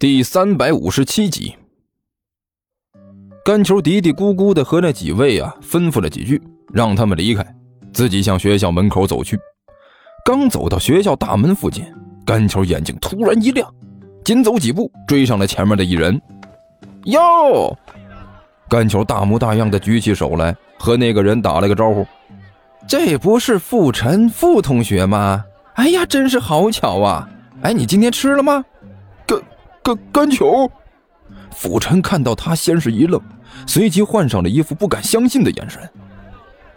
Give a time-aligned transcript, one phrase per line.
[0.00, 1.56] 第三百五十七集，
[3.44, 6.40] 甘球嘀嘀咕咕的和那几位啊吩咐了几句，
[6.72, 7.44] 让他们离开，
[7.92, 9.36] 自己向学校门口走去。
[10.24, 11.84] 刚走到学校大门附近，
[12.24, 13.68] 甘球眼睛突然一亮，
[14.24, 16.22] 紧走几步追上了前面的一人。
[17.06, 17.76] 哟，
[18.68, 22.06] 甘球大模大样的举起手来，和那个人打了个招呼
[22.86, 25.44] ：“这不是傅晨傅同学吗？
[25.74, 27.28] 哎呀，真是好巧啊！
[27.62, 28.64] 哎，你今天吃了吗？”
[29.82, 30.70] 甘甘球，
[31.50, 33.20] 傅晨看到他，先是一愣，
[33.66, 35.80] 随即换上了一副不敢相信的眼神。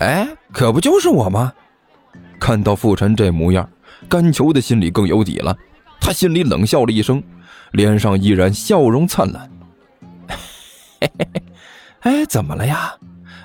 [0.00, 1.52] 哎，可不就是我吗？
[2.38, 3.68] 看到傅晨这模样，
[4.08, 5.56] 甘球的心里更有底了。
[6.00, 7.22] 他心里冷笑了一声，
[7.72, 9.50] 脸上依然笑容灿烂。
[11.00, 11.42] 嘿嘿嘿，
[12.00, 12.94] 哎，怎么了呀？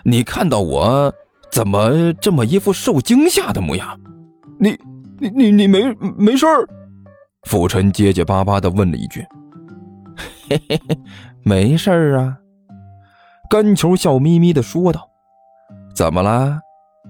[0.04, 1.12] 你看到我，
[1.52, 4.00] 怎么这么一副受惊吓的模样？
[4.60, 4.78] 你、
[5.20, 6.68] 你、你、你没没事儿？
[7.44, 9.26] 傅晨结结巴巴的问了一句。
[10.54, 10.98] 嘿嘿嘿，
[11.44, 12.38] 没事儿啊。
[13.50, 15.10] 甘球笑眯眯的说道
[15.96, 16.62] ：“怎么啦？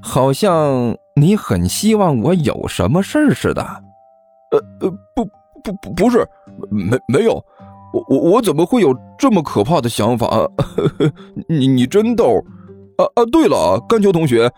[0.02, 3.62] 好像你很希望我有什么事儿似的。
[4.52, 5.26] ”“呃呃，不
[5.64, 6.26] 不不，不是，
[6.70, 7.34] 没没有。
[7.94, 10.50] 我我我怎么会有这么可怕的想法？
[11.48, 12.42] 你你真逗。
[12.98, 14.52] 啊啊，对了，甘球同学，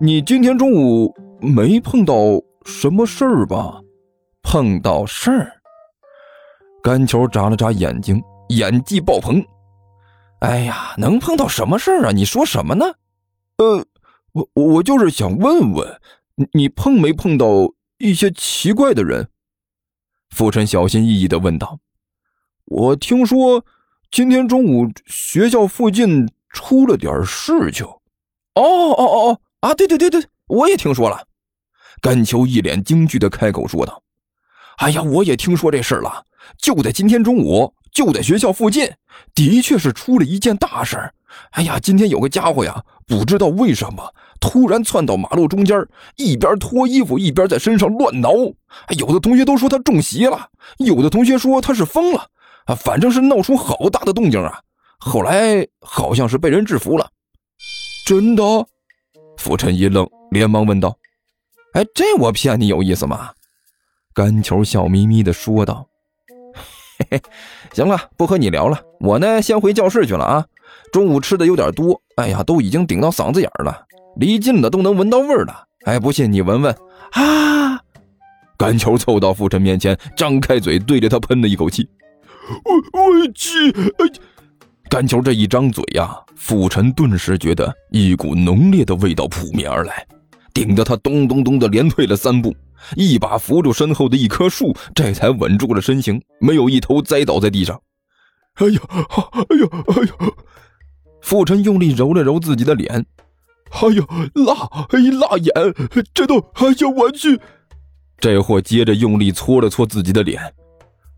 [0.00, 2.14] 你今天中午没碰到
[2.64, 3.80] 什么事儿吧？
[4.42, 5.52] 碰到事儿？”
[6.82, 9.44] 甘球眨了眨眼睛，演技爆棚。
[10.40, 12.12] 哎呀，能碰到什么事儿啊？
[12.12, 12.86] 你说什么呢？
[13.56, 13.84] 呃，
[14.32, 16.00] 我我就是想问问，
[16.52, 17.46] 你碰没碰到
[17.98, 19.28] 一些奇怪的人？
[20.30, 21.80] 傅晨小心翼翼的问道。
[22.66, 23.64] 我听说
[24.10, 27.84] 今天中午学校附近出了点事情。
[27.86, 29.74] 哦哦哦哦啊！
[29.74, 31.26] 对对对对，我也听说了。
[32.00, 34.02] 甘秋一脸惊惧的开口说道。
[34.76, 36.24] 哎呀，我也听说这事了，
[36.58, 38.88] 就在今天中午，就在学校附近，
[39.34, 41.10] 的确是出了一件大事。
[41.50, 45.76] 哎呀，今天有个家伙呀，不知道为什么突然窜到马路中间，
[46.14, 48.30] 一边脱衣服一边在身上乱挠。
[48.96, 52.24] 有的同学都说他中邪了，有的同学说他是疯了，
[52.66, 54.60] 啊，反正是闹出好大的动静啊。
[55.00, 57.10] 后来好像是被人制服了，
[58.06, 58.42] 真的？
[59.38, 60.96] 傅晨一愣，连忙问道
[61.74, 63.32] ：“哎，这我骗你有意思吗？”
[64.14, 65.88] 甘球笑眯眯的说道
[66.98, 67.22] ：“嘿嘿，
[67.72, 70.44] 行了，不和你聊了，我呢先回教室去了啊。
[70.92, 73.86] 中午吃的有点多，哎呀，都已经顶到嗓子眼了，
[74.16, 75.64] 离近了都能闻到味儿了。
[75.84, 76.74] 哎，不信你闻闻
[77.12, 77.80] 啊！”
[78.58, 81.88] 甘球凑到傅晨面前，张开嘴对着他喷了一口气
[82.64, 83.72] ：“我我去！”
[84.90, 90.04] 甘球这一张嘴呀，傅晨顿时觉得一股浓烈的味道扑面而来，
[90.52, 92.52] 顶得他咚咚咚的连退了三步。
[92.96, 97.80] 一把扶住身后的一棵树，这才稳住了身形，没有一头栽倒在地上。
[98.54, 100.34] 哎呦，哎呦，哎呦！
[101.20, 103.06] 傅晨用力揉了揉自己的脸，
[103.70, 104.04] 哎呦，
[104.44, 105.52] 辣，哎，辣眼，
[106.12, 106.38] 这都……
[106.54, 107.40] 哎呀，我去！
[108.18, 110.40] 这货接着用力搓了搓自己的脸，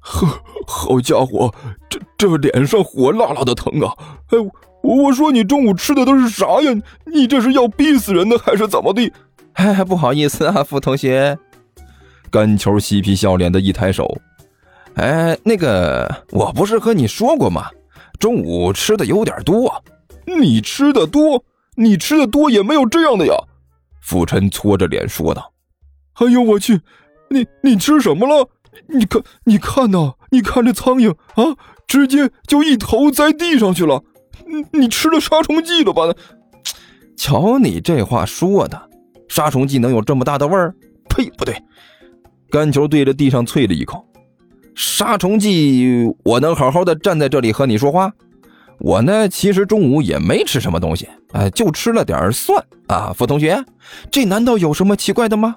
[0.01, 0.27] 呵，
[0.67, 1.55] 好家伙，
[1.89, 3.95] 这这脸上火辣辣的疼啊！
[4.29, 4.39] 哎，
[4.83, 6.75] 我说你中午吃的都是啥呀？
[7.07, 9.11] 你这是要逼死人呢，还是怎么的？
[9.55, 11.39] 哎，不好意思啊，傅同学。
[12.31, 14.09] 甘球嬉皮笑脸的一抬手，
[14.95, 17.69] 哎，那个，我不是和你说过吗？
[18.19, 19.83] 中午吃的有点多。
[20.27, 21.43] 你吃的多，
[21.75, 23.35] 你吃的多也没有这样的呀。
[24.01, 25.53] 傅晨搓着脸说道
[26.15, 26.81] ：“哎呦我去，
[27.29, 28.49] 你你吃什么了？
[28.87, 31.57] 你看，你看呐，你看这苍蝇啊，
[31.89, 34.05] 直接就一头栽地上去了。
[34.47, 36.03] 你你吃了杀虫剂了吧？
[37.17, 38.81] 瞧你这话说的，
[39.29, 40.75] 杀虫剂能有这么大的味儿？
[41.09, 41.61] 呸，不对。”
[42.51, 44.05] 甘球对着地上啐了一口，
[44.75, 48.13] 杀虫剂，我能好好的站在这里和你说话？
[48.81, 53.13] 我呢，其实中午也没吃什么东西，哎，就吃了点蒜啊。
[53.15, 53.63] 傅同学，
[54.11, 55.55] 这难道有什么奇怪的吗？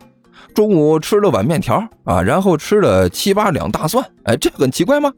[0.54, 5.12] 中午吃了碗面条啊，然后吃了七八两大蒜，哎，这很奇怪吗？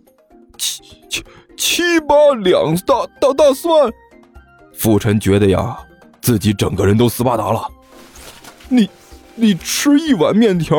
[0.57, 1.23] 七七
[1.57, 3.91] 七八两大大大蒜，
[4.73, 5.77] 傅晨觉得呀，
[6.21, 7.67] 自己整个人都斯巴达了。
[8.69, 8.89] 你
[9.33, 10.77] 你吃一碗面条？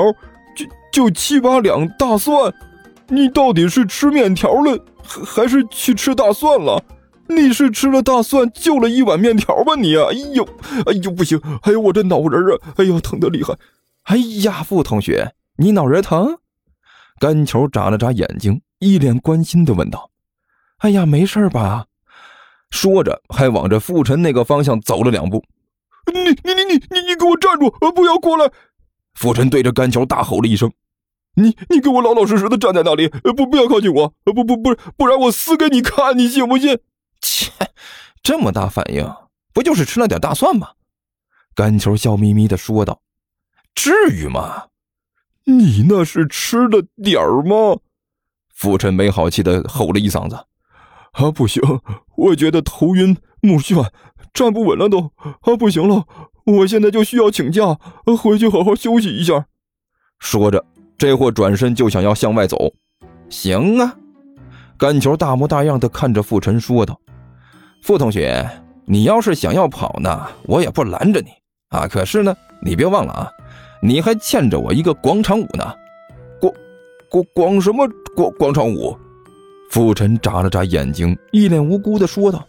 [0.97, 2.51] 就七八两大蒜，
[3.09, 4.83] 你到底是吃面条了，
[5.27, 6.83] 还是去吃大蒜了？
[7.29, 9.75] 你是吃了大蒜就了一碗面条吧？
[9.77, 10.43] 你啊，哎呦，
[10.87, 11.39] 哎呦，不行！
[11.65, 13.55] 哎呦，我这脑仁啊，哎呦，疼得厉害！
[14.05, 16.39] 哎呀，傅同学，你脑仁疼？
[17.21, 20.11] 甘球眨了眨眼睛，一脸关心的问道
[20.81, 21.85] ：“哎呀，没事吧？”
[22.73, 25.45] 说着，还往着傅晨那个方向走了两步。
[26.11, 27.69] 你你你你你你给我站住！
[27.95, 28.51] 不要过来！
[29.13, 30.73] 傅晨对着甘球大吼了一声。
[31.37, 36.79] 你你给我老老实实的站在那里，不不要靠近我，不不不，不然我撕给你看，你信不信？
[37.21, 37.51] 切，
[38.23, 39.07] 这么大反应，
[39.53, 40.71] 不就是吃了点大蒜吗？
[41.55, 43.01] 甘球笑眯眯的说道
[43.75, 44.67] ：“至于吗？
[45.45, 47.79] 你那是吃了点儿吗？”
[48.55, 50.47] 傅晨没好气的吼了一嗓子
[51.13, 51.63] ：“啊，不行，
[52.17, 53.91] 我觉得头晕目眩，
[54.33, 55.13] 站不稳了都，
[55.43, 56.07] 啊，不行了，
[56.45, 57.79] 我现在就需要请假，
[58.19, 59.47] 回去好好休息一下。”
[60.19, 60.65] 说着，
[60.99, 62.73] 这货转身就想要向外走。
[63.29, 63.95] 行啊，
[64.79, 66.99] 甘球大模大样的看着傅晨说道
[67.83, 68.49] ：“傅同学，
[68.85, 71.29] 你要是想要跑呢，我也不拦着你。”
[71.71, 71.89] 啊！
[71.89, 73.29] 可是呢，你别忘了啊，
[73.83, 75.75] 你还欠着我一个广场舞呢。
[76.41, 76.53] 广
[77.11, 78.97] 广广什么广广场舞？
[79.69, 82.47] 傅晨眨了眨眼睛，一脸无辜的说道：“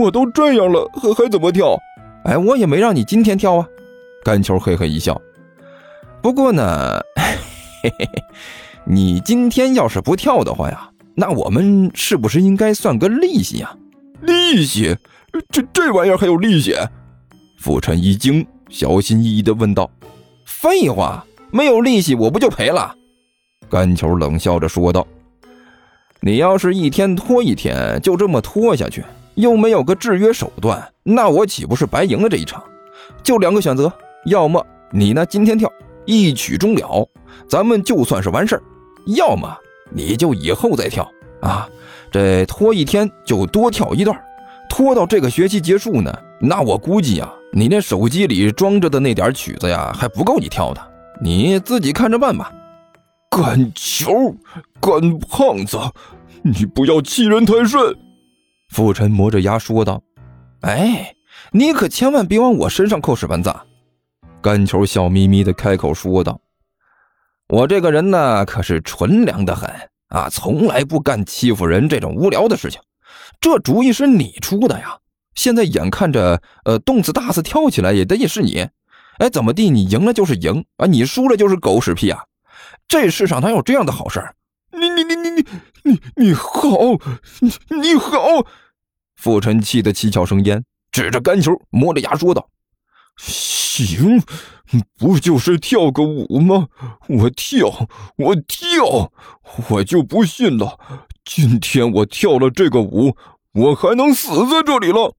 [0.00, 1.76] 我都这样了，还还怎么跳？
[2.24, 3.66] 哎，我也没让你今天跳啊。”
[4.24, 5.20] 甘球嘿嘿一笑。
[6.22, 7.00] 不过呢，
[7.86, 8.22] 嘿嘿嘿，
[8.84, 13.76] 你今天要是不跳的话呀，那我们是不是应该算个利息呀？
[14.22, 14.96] 利息？
[15.50, 16.74] 这这玩意儿还有利息？
[17.60, 19.88] 傅晨一惊，小心翼翼地问道
[20.44, 22.92] ：“废话，没有利息我不就赔了？”
[23.70, 25.06] 甘球冷笑着说道
[26.20, 29.04] ：“你要是一天拖一天，就这么拖下去，
[29.36, 32.60] 又没有个制约手段，那我岂不是白赢了这一场？
[33.22, 33.92] 就两个选择，
[34.24, 35.70] 要么你呢今天跳
[36.06, 37.08] 一曲终了，
[37.48, 38.62] 咱们就算是完事儿；
[39.16, 39.54] 要么
[39.90, 41.10] 你就以后再跳
[41.42, 41.68] 啊，
[42.10, 44.18] 这拖一天就多跳一段，
[44.70, 50.92] 拖到这个学期结束呢，那我估计呀。”你那手机里装着的那点曲子呀，还不够你跳的，
[51.22, 52.52] 你自己看着办吧。
[53.30, 54.12] 干球，
[54.78, 55.78] 干胖子，
[56.42, 57.80] 你不要欺人太甚。
[58.68, 60.02] 傅晨磨着牙说道
[60.62, 61.14] ：“哎，
[61.52, 63.54] 你可千万别往我身上扣屎盆子。”
[64.42, 66.40] 干球笑眯眯的开口说道
[67.48, 69.68] ：“我这个人呢，可是纯良的很
[70.08, 72.80] 啊，从来不干欺负人这种无聊的事情。
[73.40, 74.98] 这主意是你出的呀。”
[75.34, 78.66] 现在眼看着，呃，动次大次跳起来也得也是你，
[79.18, 79.68] 哎，怎么地？
[79.68, 82.24] 你赢了就是赢啊，你输了就是狗屎屁啊！
[82.88, 84.24] 这世上哪有这样的好事？
[84.72, 85.46] 你你你你你
[85.82, 86.60] 你你好，
[87.40, 87.52] 你
[87.82, 88.18] 你好！
[89.16, 92.48] 傅晨气得七窍生烟，指着干球，摸着牙说道
[93.16, 94.22] ：“行，
[94.98, 96.68] 不就是跳个舞吗？
[97.08, 99.12] 我跳，我跳，
[99.68, 100.78] 我就不信了，
[101.24, 103.16] 今天我跳了这个舞，
[103.52, 105.14] 我还能死在这里了。”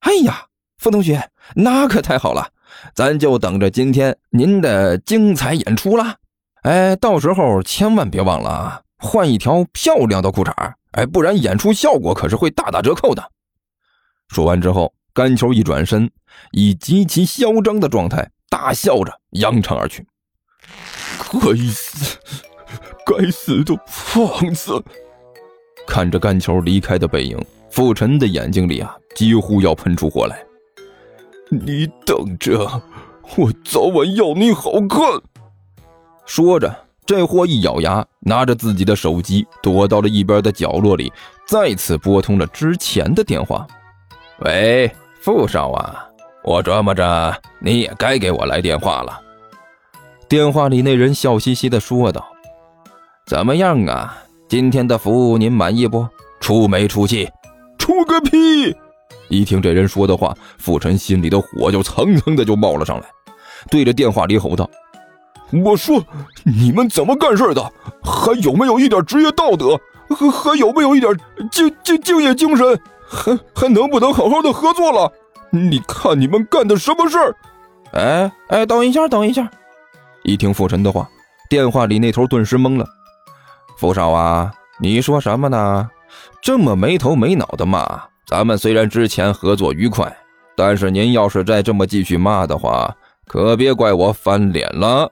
[0.00, 0.46] 哎呀，
[0.78, 2.50] 傅同学，那可太好了，
[2.94, 6.16] 咱就等着今天您的精彩演出啦！
[6.62, 10.52] 哎，到时候千万别忘了啊，换一条漂亮的裤衩
[10.92, 13.30] 哎，不然演出效果可是会大打折扣的。
[14.28, 16.10] 说完之后，甘球一转身，
[16.52, 20.06] 以极其嚣张的状态大笑着扬长而去。
[21.30, 22.16] 该死，
[23.04, 24.82] 该死的胖子！
[25.86, 27.38] 看着甘球离开的背影。
[27.68, 30.42] 傅晨的眼睛里啊，几乎要喷出火来。
[31.50, 32.82] 你等着，
[33.36, 35.00] 我早晚要你好看！
[36.24, 41.12] 说着，这货一咬牙，拿着自己的手机躲到了一边的角落里，
[41.46, 43.66] 再次拨通了之前的电话。
[44.46, 44.90] 喂，
[45.22, 46.08] 傅少啊，
[46.42, 49.20] 我琢磨着你也该给我来电话了。
[50.28, 52.26] 电话里那人笑嘻嘻的说道
[53.26, 54.16] ：“怎么样啊？
[54.48, 56.08] 今天的服务您满意不？
[56.40, 57.28] 出没出气？”
[57.78, 58.74] 出个屁！
[59.28, 63.06] 一听这人说的话，傅晨心里的火就蹭蹭的就冒了上来，
[63.70, 64.68] 对着电话里吼道
[65.62, 66.02] ：“我说
[66.44, 67.62] 你们怎么干事的？
[68.02, 69.78] 还有没有一点职业道德？
[70.08, 71.14] 还还有没有一点
[71.52, 72.80] 敬敬敬业精神？
[73.10, 75.12] 还还能不能好好的合作了？
[75.50, 77.36] 你看你们干的什么事儿？”
[77.92, 79.50] 哎哎，等一下，等一下！
[80.22, 81.08] 一听傅晨的话，
[81.48, 82.86] 电话里那头顿时懵了。
[83.76, 85.90] 傅少啊，你说什么呢？
[86.40, 90.16] 这么没头没脑的骂，咱们虽然之前合作愉快，
[90.56, 92.94] 但是您要是再这么继续骂的话，
[93.26, 95.10] 可别怪我翻脸了。